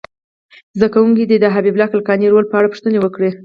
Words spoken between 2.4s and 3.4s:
په اړه پوښتنې وکړي.